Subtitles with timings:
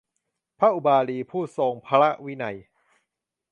[0.59, 2.57] พระอุบาลี ผู้ทรงพระวินัย